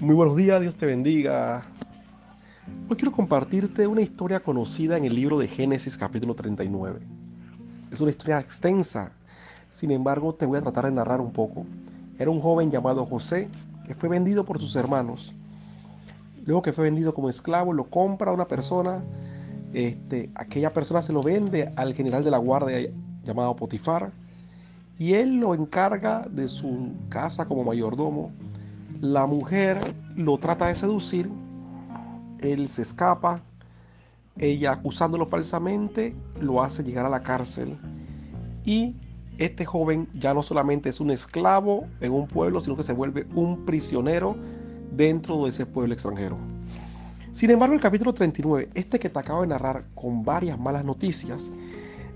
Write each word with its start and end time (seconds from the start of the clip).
Muy 0.00 0.14
buenos 0.14 0.34
días, 0.34 0.62
Dios 0.62 0.76
te 0.76 0.86
bendiga. 0.86 1.62
Hoy 2.88 2.96
quiero 2.96 3.12
compartirte 3.12 3.86
una 3.86 4.00
historia 4.00 4.40
conocida 4.40 4.96
en 4.96 5.04
el 5.04 5.14
libro 5.14 5.38
de 5.38 5.46
Génesis 5.46 5.98
capítulo 5.98 6.34
39. 6.34 7.00
Es 7.92 8.00
una 8.00 8.10
historia 8.10 8.40
extensa, 8.40 9.12
sin 9.68 9.90
embargo 9.90 10.34
te 10.34 10.46
voy 10.46 10.56
a 10.56 10.62
tratar 10.62 10.86
de 10.86 10.92
narrar 10.92 11.20
un 11.20 11.32
poco. 11.32 11.66
Era 12.18 12.30
un 12.30 12.40
joven 12.40 12.70
llamado 12.70 13.04
José 13.04 13.50
que 13.86 13.94
fue 13.94 14.08
vendido 14.08 14.46
por 14.46 14.58
sus 14.58 14.74
hermanos. 14.74 15.34
Luego 16.46 16.62
que 16.62 16.72
fue 16.72 16.84
vendido 16.84 17.12
como 17.12 17.28
esclavo, 17.28 17.74
lo 17.74 17.90
compra 17.90 18.32
una 18.32 18.48
persona. 18.48 19.04
Este, 19.74 20.30
aquella 20.34 20.72
persona 20.72 21.02
se 21.02 21.12
lo 21.12 21.22
vende 21.22 21.74
al 21.76 21.92
general 21.92 22.24
de 22.24 22.30
la 22.30 22.38
guardia 22.38 22.90
llamado 23.22 23.54
Potifar 23.54 24.12
y 24.98 25.12
él 25.12 25.40
lo 25.40 25.54
encarga 25.54 26.26
de 26.30 26.48
su 26.48 26.94
casa 27.10 27.44
como 27.44 27.64
mayordomo 27.64 28.32
la 29.00 29.24
mujer 29.24 29.78
lo 30.14 30.36
trata 30.38 30.66
de 30.66 30.74
seducir, 30.74 31.30
él 32.40 32.68
se 32.68 32.82
escapa, 32.82 33.42
ella 34.36 34.72
acusándolo 34.72 35.26
falsamente 35.26 36.14
lo 36.38 36.62
hace 36.62 36.82
llegar 36.82 37.06
a 37.06 37.08
la 37.08 37.22
cárcel 37.22 37.78
y 38.64 38.96
este 39.38 39.64
joven 39.64 40.06
ya 40.12 40.34
no 40.34 40.42
solamente 40.42 40.90
es 40.90 41.00
un 41.00 41.10
esclavo 41.10 41.86
en 42.00 42.12
un 42.12 42.26
pueblo, 42.26 42.60
sino 42.60 42.76
que 42.76 42.82
se 42.82 42.92
vuelve 42.92 43.26
un 43.34 43.64
prisionero 43.64 44.36
dentro 44.92 45.44
de 45.44 45.50
ese 45.50 45.64
pueblo 45.64 45.94
extranjero. 45.94 46.36
Sin 47.32 47.50
embargo, 47.50 47.74
el 47.74 47.80
capítulo 47.80 48.12
39, 48.12 48.68
este 48.74 48.98
que 48.98 49.08
te 49.08 49.18
acabo 49.18 49.40
de 49.40 49.46
narrar 49.46 49.86
con 49.94 50.24
varias 50.24 50.58
malas 50.58 50.84
noticias, 50.84 51.52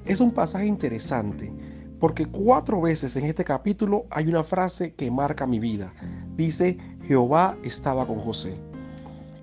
es 0.04 0.20
un 0.20 0.32
pasaje 0.32 0.66
interesante, 0.66 1.50
porque 1.98 2.26
cuatro 2.26 2.82
veces 2.82 3.16
en 3.16 3.24
este 3.24 3.44
capítulo 3.44 4.04
hay 4.10 4.28
una 4.28 4.42
frase 4.42 4.92
que 4.92 5.10
marca 5.10 5.46
mi 5.46 5.60
vida 5.60 5.94
dice, 6.36 6.78
Jehová 7.06 7.56
estaba 7.62 8.06
con 8.06 8.18
José. 8.18 8.56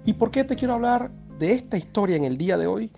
¿Y 0.05 0.13
por 0.13 0.31
qué 0.31 0.43
te 0.43 0.55
quiero 0.55 0.73
hablar 0.73 1.11
de 1.37 1.53
esta 1.53 1.77
historia 1.77 2.15
en 2.15 2.23
el 2.23 2.37
día 2.37 2.57
de 2.57 2.67
hoy? 2.67 2.91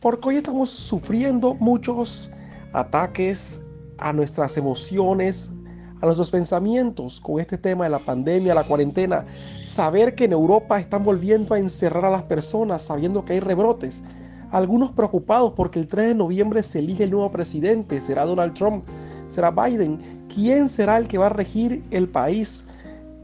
Porque 0.00 0.28
hoy 0.28 0.36
estamos 0.36 0.70
sufriendo 0.70 1.54
muchos 1.54 2.30
ataques 2.72 3.62
a 3.98 4.12
nuestras 4.12 4.56
emociones, 4.56 5.52
a 6.00 6.06
nuestros 6.06 6.30
pensamientos 6.30 7.20
con 7.20 7.40
este 7.40 7.56
tema 7.56 7.84
de 7.84 7.90
la 7.90 8.04
pandemia, 8.04 8.54
la 8.54 8.66
cuarentena. 8.66 9.24
Saber 9.64 10.14
que 10.14 10.24
en 10.24 10.32
Europa 10.32 10.80
están 10.80 11.04
volviendo 11.04 11.54
a 11.54 11.58
encerrar 11.58 12.04
a 12.04 12.10
las 12.10 12.24
personas 12.24 12.82
sabiendo 12.82 13.24
que 13.24 13.34
hay 13.34 13.40
rebrotes. 13.40 14.02
Algunos 14.50 14.90
preocupados 14.90 15.52
porque 15.56 15.78
el 15.78 15.88
3 15.88 16.08
de 16.08 16.14
noviembre 16.14 16.62
se 16.62 16.80
elige 16.80 17.04
el 17.04 17.12
nuevo 17.12 17.30
presidente. 17.30 18.00
¿Será 18.00 18.24
Donald 18.24 18.54
Trump? 18.54 18.84
¿Será 19.28 19.50
Biden? 19.50 19.98
¿Quién 20.28 20.68
será 20.68 20.98
el 20.98 21.06
que 21.06 21.18
va 21.18 21.26
a 21.26 21.30
regir 21.30 21.84
el 21.90 22.08
país? 22.08 22.66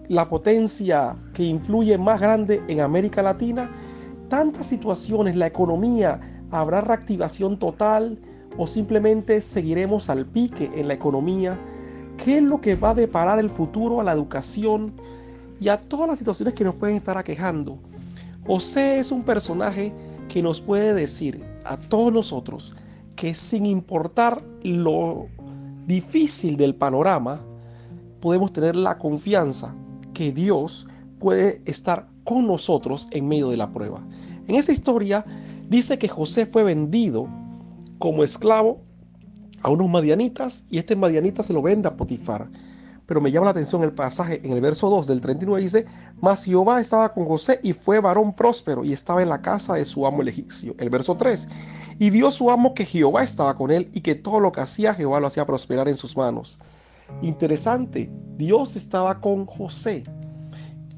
La 0.08 0.28
potencia 0.28 1.16
que 1.34 1.42
influye 1.42 1.98
más 1.98 2.20
grande 2.20 2.62
en 2.68 2.80
América 2.80 3.22
Latina, 3.22 3.70
tantas 4.28 4.66
situaciones, 4.66 5.36
la 5.36 5.46
economía, 5.46 6.20
habrá 6.50 6.80
reactivación 6.80 7.58
total 7.58 8.18
o 8.56 8.66
simplemente 8.66 9.40
seguiremos 9.40 10.08
al 10.08 10.26
pique 10.26 10.70
en 10.74 10.88
la 10.88 10.94
economía. 10.94 11.60
¿Qué 12.16 12.38
es 12.38 12.42
lo 12.42 12.60
que 12.60 12.74
va 12.74 12.90
a 12.90 12.94
deparar 12.94 13.38
el 13.38 13.50
futuro 13.50 14.00
a 14.00 14.04
la 14.04 14.12
educación 14.12 14.94
y 15.60 15.68
a 15.68 15.76
todas 15.76 16.08
las 16.08 16.18
situaciones 16.18 16.54
que 16.54 16.64
nos 16.64 16.74
pueden 16.74 16.96
estar 16.96 17.18
aquejando? 17.18 17.78
José 18.46 18.98
es 18.98 19.12
un 19.12 19.24
personaje 19.24 19.92
que 20.28 20.42
nos 20.42 20.60
puede 20.60 20.94
decir 20.94 21.44
a 21.64 21.76
todos 21.76 22.12
nosotros 22.12 22.74
que 23.14 23.34
sin 23.34 23.66
importar 23.66 24.42
lo 24.62 25.26
difícil 25.86 26.56
del 26.56 26.74
panorama, 26.74 27.40
podemos 28.20 28.52
tener 28.52 28.74
la 28.74 28.98
confianza 28.98 29.74
que 30.18 30.32
Dios 30.32 30.88
puede 31.20 31.62
estar 31.64 32.08
con 32.24 32.48
nosotros 32.48 33.06
en 33.12 33.28
medio 33.28 33.50
de 33.50 33.56
la 33.56 33.70
prueba. 33.70 34.04
En 34.48 34.56
esa 34.56 34.72
historia 34.72 35.24
dice 35.68 35.96
que 35.96 36.08
José 36.08 36.44
fue 36.44 36.64
vendido 36.64 37.28
como 38.00 38.24
esclavo 38.24 38.80
a 39.62 39.70
unos 39.70 39.88
madianitas 39.88 40.64
y 40.70 40.78
este 40.78 40.96
madianita 40.96 41.44
se 41.44 41.52
lo 41.52 41.62
vende 41.62 41.86
a 41.86 41.96
Potifar. 41.96 42.50
Pero 43.06 43.20
me 43.20 43.30
llama 43.30 43.44
la 43.44 43.52
atención 43.52 43.84
el 43.84 43.92
pasaje 43.92 44.40
en 44.44 44.50
el 44.50 44.60
verso 44.60 44.90
2 44.90 45.06
del 45.06 45.20
39 45.20 45.62
dice, 45.62 45.86
mas 46.20 46.42
Jehová 46.42 46.80
estaba 46.80 47.12
con 47.12 47.24
José 47.24 47.60
y 47.62 47.72
fue 47.72 48.00
varón 48.00 48.34
próspero 48.34 48.84
y 48.84 48.92
estaba 48.92 49.22
en 49.22 49.28
la 49.28 49.40
casa 49.40 49.74
de 49.74 49.84
su 49.84 50.04
amo 50.04 50.22
el 50.22 50.28
egipcio. 50.28 50.74
El 50.80 50.90
verso 50.90 51.16
3, 51.16 51.48
y 52.00 52.10
vio 52.10 52.32
su 52.32 52.50
amo 52.50 52.74
que 52.74 52.84
Jehová 52.84 53.22
estaba 53.22 53.54
con 53.54 53.70
él 53.70 53.88
y 53.94 54.00
que 54.00 54.16
todo 54.16 54.40
lo 54.40 54.50
que 54.50 54.62
hacía 54.62 54.94
Jehová 54.94 55.20
lo 55.20 55.28
hacía 55.28 55.46
prosperar 55.46 55.88
en 55.88 55.96
sus 55.96 56.16
manos. 56.16 56.58
Interesante, 57.22 58.10
Dios 58.36 58.76
estaba 58.76 59.20
con 59.20 59.46
José. 59.46 60.04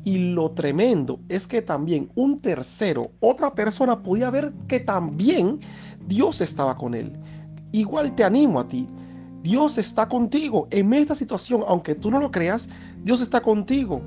Y 0.05 0.33
lo 0.33 0.53
tremendo 0.53 1.21
es 1.29 1.47
que 1.47 1.63
también 1.63 2.11
un 2.15 2.41
tercero, 2.41 3.13
otra 3.21 3.55
persona 3.55 4.03
podía 4.03 4.31
ver 4.31 4.53
que 4.67 4.81
también 4.81 5.59
Dios 6.07 6.41
estaba 6.41 6.77
con 6.77 6.95
él. 6.95 7.19
Igual 7.73 8.15
te 8.15 8.25
animo 8.25 8.61
a 8.61 8.69
ti. 8.69 8.89
Dios 9.43 9.79
está 9.79 10.09
contigo. 10.09 10.69
En 10.71 10.93
esta 10.93 11.15
situación, 11.15 11.65
aunque 11.67 11.95
tú 11.95 12.11
no 12.11 12.19
lo 12.19 12.31
creas, 12.31 12.69
Dios 13.03 13.21
está 13.21 13.41
contigo. 13.41 14.03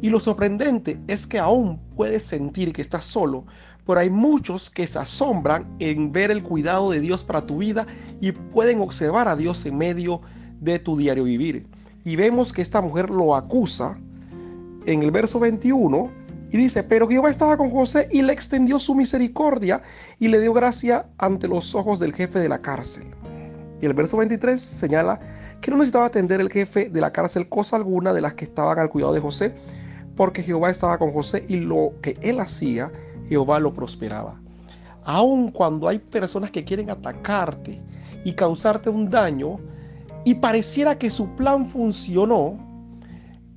Y 0.00 0.10
lo 0.10 0.20
sorprendente 0.20 1.00
es 1.08 1.26
que 1.26 1.38
aún 1.38 1.80
puedes 1.96 2.22
sentir 2.22 2.72
que 2.72 2.82
estás 2.82 3.04
solo, 3.04 3.44
pero 3.84 4.00
hay 4.00 4.10
muchos 4.10 4.70
que 4.70 4.86
se 4.86 4.98
asombran 4.98 5.76
en 5.80 6.12
ver 6.12 6.30
el 6.30 6.42
cuidado 6.42 6.90
de 6.90 7.00
Dios 7.00 7.24
para 7.24 7.46
tu 7.46 7.58
vida 7.58 7.86
y 8.20 8.32
pueden 8.32 8.80
observar 8.80 9.28
a 9.28 9.34
Dios 9.34 9.66
en 9.66 9.76
medio 9.76 10.20
de 10.60 10.78
tu 10.78 10.96
diario 10.96 11.24
vivir. 11.24 11.66
Y 12.04 12.16
vemos 12.16 12.52
que 12.52 12.62
esta 12.62 12.80
mujer 12.80 13.10
lo 13.10 13.36
acusa 13.36 13.98
en 14.86 15.02
el 15.02 15.10
verso 15.10 15.40
21 15.40 16.10
y 16.50 16.56
dice, 16.56 16.82
pero 16.82 17.08
Jehová 17.08 17.30
estaba 17.30 17.56
con 17.56 17.70
José 17.70 18.08
y 18.10 18.22
le 18.22 18.32
extendió 18.32 18.78
su 18.78 18.94
misericordia 18.94 19.82
y 20.18 20.28
le 20.28 20.40
dio 20.40 20.54
gracia 20.54 21.06
ante 21.18 21.46
los 21.46 21.74
ojos 21.74 21.98
del 21.98 22.14
jefe 22.14 22.38
de 22.38 22.48
la 22.48 22.60
cárcel. 22.60 23.08
Y 23.80 23.86
el 23.86 23.94
verso 23.94 24.16
23 24.16 24.58
señala 24.58 25.20
que 25.60 25.70
no 25.70 25.76
necesitaba 25.76 26.06
atender 26.06 26.40
el 26.40 26.50
jefe 26.50 26.88
de 26.88 27.00
la 27.00 27.12
cárcel 27.12 27.48
cosa 27.48 27.76
alguna 27.76 28.12
de 28.12 28.20
las 28.20 28.34
que 28.34 28.44
estaban 28.44 28.78
al 28.78 28.88
cuidado 28.88 29.12
de 29.12 29.20
José, 29.20 29.54
porque 30.16 30.42
Jehová 30.42 30.70
estaba 30.70 30.98
con 30.98 31.12
José 31.12 31.44
y 31.48 31.60
lo 31.60 31.92
que 32.00 32.16
él 32.22 32.40
hacía, 32.40 32.90
Jehová 33.28 33.60
lo 33.60 33.74
prosperaba. 33.74 34.40
Aun 35.04 35.50
cuando 35.50 35.88
hay 35.88 35.98
personas 35.98 36.50
que 36.50 36.64
quieren 36.64 36.90
atacarte 36.90 37.80
y 38.24 38.32
causarte 38.32 38.90
un 38.90 39.10
daño, 39.10 39.58
y 40.24 40.34
pareciera 40.34 40.98
que 40.98 41.10
su 41.10 41.34
plan 41.36 41.66
funcionó, 41.66 42.58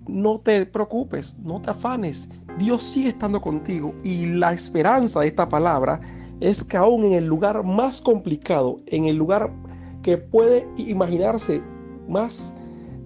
no 0.08 0.40
te 0.40 0.66
preocupes, 0.66 1.40
no 1.40 1.62
te 1.62 1.72
afanes. 1.72 2.30
Dios 2.58 2.84
sigue 2.84 3.10
estando 3.10 3.42
contigo 3.42 3.96
y 4.04 4.26
la 4.28 4.54
esperanza 4.54 5.22
de 5.22 5.28
esta 5.28 5.48
palabra 5.48 6.02
es 6.40 6.64
que 6.64 6.78
aún 6.78 7.04
en 7.04 7.14
el 7.14 7.26
lugar 7.26 7.64
más 7.64 8.02
complicado, 8.02 8.80
en 8.88 9.06
el 9.06 9.16
lugar 9.16 9.54
que 10.02 10.18
puede 10.18 10.68
imaginarse 10.78 11.62
más 12.10 12.56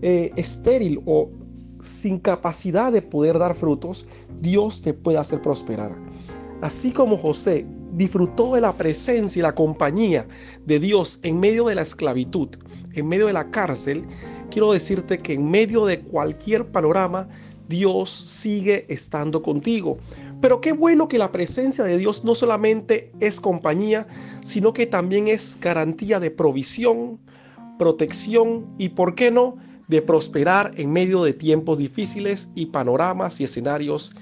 eh, 0.01 0.31
estéril 0.35 1.01
o 1.05 1.29
sin 1.79 2.17
capacidad 2.17 2.91
de 2.91 3.01
poder 3.01 3.37
dar 3.37 3.55
frutos, 3.55 4.07
Dios 4.37 4.81
te 4.81 4.93
puede 4.93 5.17
hacer 5.17 5.41
prosperar. 5.41 5.91
Así 6.61 6.91
como 6.91 7.17
José 7.17 7.67
disfrutó 7.95 8.55
de 8.55 8.61
la 8.61 8.73
presencia 8.73 9.39
y 9.39 9.43
la 9.43 9.55
compañía 9.55 10.27
de 10.65 10.79
Dios 10.79 11.19
en 11.23 11.39
medio 11.39 11.65
de 11.65 11.75
la 11.75 11.81
esclavitud, 11.81 12.49
en 12.93 13.07
medio 13.07 13.27
de 13.27 13.33
la 13.33 13.51
cárcel, 13.51 14.03
quiero 14.51 14.73
decirte 14.73 15.19
que 15.19 15.33
en 15.33 15.49
medio 15.49 15.85
de 15.85 16.01
cualquier 16.01 16.67
panorama, 16.67 17.29
Dios 17.67 18.09
sigue 18.09 18.85
estando 18.93 19.41
contigo. 19.41 19.97
Pero 20.41 20.61
qué 20.61 20.73
bueno 20.73 21.07
que 21.07 21.17
la 21.17 21.31
presencia 21.31 21.83
de 21.83 21.97
Dios 21.97 22.23
no 22.23 22.35
solamente 22.35 23.11
es 23.19 23.39
compañía, 23.39 24.07
sino 24.41 24.73
que 24.73 24.85
también 24.85 25.27
es 25.27 25.57
garantía 25.59 26.19
de 26.19 26.29
provisión, 26.29 27.19
protección 27.79 28.67
y, 28.77 28.89
¿por 28.89 29.15
qué 29.15 29.31
no?, 29.31 29.57
de 29.87 30.01
prosperar 30.01 30.73
en 30.77 30.91
medio 30.91 31.23
de 31.23 31.33
tiempos 31.33 31.77
difíciles 31.77 32.49
y 32.55 32.67
panoramas 32.67 33.39
y 33.39 33.43
escenarios 33.43 34.13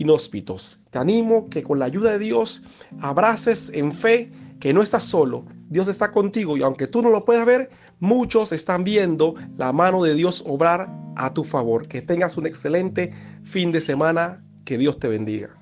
inhóspitos. 0.00 0.80
Te 0.90 0.98
animo 0.98 1.48
que 1.48 1.62
con 1.62 1.78
la 1.78 1.84
ayuda 1.84 2.12
de 2.12 2.18
Dios 2.18 2.62
abraces 3.00 3.70
en 3.74 3.92
fe 3.92 4.32
que 4.58 4.74
no 4.74 4.82
estás 4.82 5.04
solo, 5.04 5.44
Dios 5.68 5.88
está 5.88 6.10
contigo 6.12 6.56
y 6.56 6.62
aunque 6.62 6.86
tú 6.86 7.00
no 7.00 7.10
lo 7.10 7.24
puedas 7.24 7.46
ver, 7.46 7.70
muchos 8.00 8.52
están 8.52 8.82
viendo 8.82 9.34
la 9.56 9.72
mano 9.72 10.02
de 10.02 10.14
Dios 10.14 10.42
obrar 10.46 10.92
a 11.16 11.32
tu 11.32 11.44
favor. 11.44 11.86
Que 11.86 12.02
tengas 12.02 12.36
un 12.36 12.46
excelente 12.46 13.14
fin 13.44 13.72
de 13.72 13.80
semana, 13.80 14.44
que 14.64 14.78
Dios 14.78 14.98
te 14.98 15.08
bendiga. 15.08 15.59